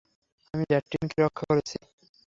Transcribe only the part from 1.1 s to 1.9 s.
রক্ষা করেছি।